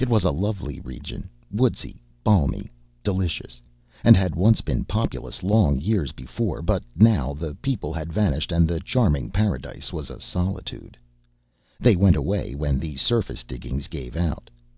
It 0.00 0.08
was 0.08 0.24
a 0.24 0.30
lovely 0.30 0.80
region, 0.80 1.28
woodsy, 1.50 2.00
balmy, 2.24 2.70
delicious, 3.04 3.60
and 4.02 4.16
had 4.16 4.34
once 4.34 4.62
been 4.62 4.86
populous, 4.86 5.42
long 5.42 5.78
years 5.78 6.10
before, 6.12 6.62
but 6.62 6.82
now 6.96 7.34
the 7.34 7.54
people 7.56 7.92
had 7.92 8.10
vanished 8.10 8.50
and 8.50 8.66
the 8.66 8.80
charming 8.80 9.28
paradise 9.28 9.92
was 9.92 10.08
a 10.08 10.20
solitude. 10.20 10.96
They 11.78 11.96
went 11.96 12.16
away 12.16 12.54
when 12.54 12.78
the 12.80 12.96
surface 12.96 13.44
diggings 13.44 13.88
gave 13.88 14.16
out. 14.16 14.48